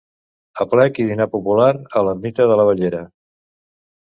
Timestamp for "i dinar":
1.03-1.27